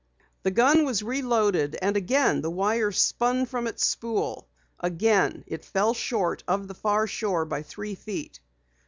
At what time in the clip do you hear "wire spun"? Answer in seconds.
2.49-3.45